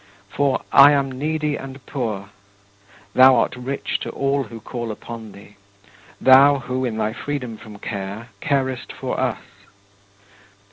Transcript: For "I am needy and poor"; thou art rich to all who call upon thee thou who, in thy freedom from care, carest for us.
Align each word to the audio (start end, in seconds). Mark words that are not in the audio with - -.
For 0.31 0.63
"I 0.71 0.93
am 0.93 1.11
needy 1.11 1.55
and 1.55 1.85
poor"; 1.85 2.31
thou 3.13 3.35
art 3.35 3.55
rich 3.55 3.99
to 3.99 4.09
all 4.09 4.45
who 4.45 4.59
call 4.59 4.89
upon 4.89 5.31
thee 5.33 5.57
thou 6.19 6.57
who, 6.57 6.85
in 6.85 6.97
thy 6.97 7.13
freedom 7.13 7.55
from 7.55 7.77
care, 7.77 8.29
carest 8.41 8.91
for 8.91 9.19
us. 9.19 9.43